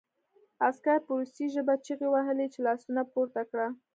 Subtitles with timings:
[0.67, 3.67] عسکر په روسي ژبه چیغې وهلې چې لاسونه پورته کړه